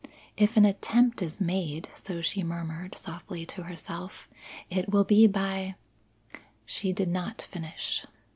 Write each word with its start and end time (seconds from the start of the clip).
"If 0.35 0.57
an 0.57 0.65
attempt 0.65 1.21
is 1.21 1.39
made," 1.39 1.87
so 1.93 2.21
she 2.21 2.41
murmured 2.41 2.97
softly 2.97 3.45
to 3.45 3.61
herself, 3.65 4.27
"it 4.67 4.89
will 4.89 5.03
be 5.03 5.27
by" 5.27 5.75
She 6.65 6.91
did 6.91 7.07
not 7.09 7.43
finish. 7.51 8.03